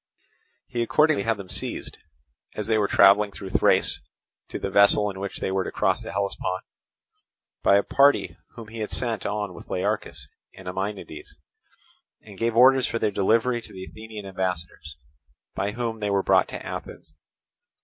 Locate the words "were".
2.79-2.87, 5.51-5.63, 16.09-16.23